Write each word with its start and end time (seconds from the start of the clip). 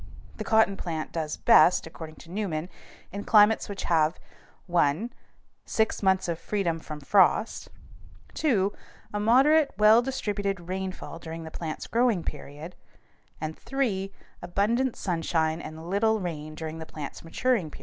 The 0.37 0.43
cotton 0.43 0.77
plant 0.77 1.11
does 1.11 1.37
best, 1.37 1.85
according 1.85 2.15
to 2.15 2.31
Newman, 2.31 2.69
in 3.11 3.23
climates 3.23 3.69
which 3.69 3.83
have 3.83 4.19
(1) 4.65 5.13
six 5.63 6.01
months 6.01 6.27
of 6.27 6.39
freedom 6.39 6.79
from 6.79 6.99
frost; 7.01 7.69
(2) 8.33 8.73
a 9.13 9.19
moderate, 9.19 9.69
well 9.77 10.01
distributed 10.01 10.61
rainfall 10.67 11.19
during 11.19 11.43
the 11.43 11.51
plant's 11.51 11.85
growing 11.85 12.23
period; 12.23 12.75
and 13.39 13.55
(3) 13.55 14.11
abundant 14.41 14.95
sunshine 14.95 15.61
and 15.61 15.87
little 15.87 16.19
rain 16.19 16.55
during 16.55 16.79
the 16.79 16.87
plant's 16.87 17.23
maturing 17.23 17.69
period. 17.69 17.79